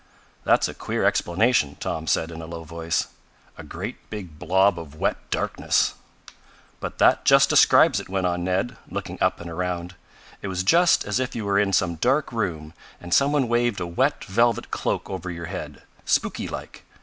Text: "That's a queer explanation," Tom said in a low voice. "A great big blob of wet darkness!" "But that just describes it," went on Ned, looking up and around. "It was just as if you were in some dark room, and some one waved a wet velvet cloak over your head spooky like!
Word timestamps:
"That's 0.45 0.67
a 0.67 0.73
queer 0.73 1.05
explanation," 1.05 1.75
Tom 1.79 2.07
said 2.07 2.31
in 2.31 2.41
a 2.41 2.47
low 2.47 2.63
voice. 2.63 3.09
"A 3.55 3.63
great 3.63 4.09
big 4.09 4.39
blob 4.39 4.79
of 4.79 4.95
wet 4.95 5.17
darkness!" 5.29 5.93
"But 6.79 6.97
that 6.97 7.23
just 7.23 7.49
describes 7.51 7.99
it," 7.99 8.09
went 8.09 8.25
on 8.25 8.43
Ned, 8.43 8.77
looking 8.89 9.21
up 9.21 9.39
and 9.39 9.47
around. 9.47 9.93
"It 10.41 10.47
was 10.47 10.63
just 10.63 11.05
as 11.05 11.19
if 11.19 11.35
you 11.35 11.45
were 11.45 11.59
in 11.59 11.71
some 11.71 11.97
dark 11.97 12.31
room, 12.31 12.73
and 12.99 13.13
some 13.13 13.31
one 13.31 13.47
waved 13.47 13.79
a 13.79 13.85
wet 13.85 14.25
velvet 14.25 14.71
cloak 14.71 15.07
over 15.07 15.29
your 15.29 15.45
head 15.45 15.83
spooky 16.03 16.47
like! 16.47 16.83